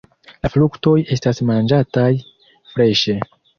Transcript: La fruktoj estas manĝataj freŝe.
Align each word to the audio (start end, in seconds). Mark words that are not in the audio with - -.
La 0.45 0.49
fruktoj 0.53 0.93
estas 1.17 1.43
manĝataj 1.51 2.09
freŝe. 2.75 3.19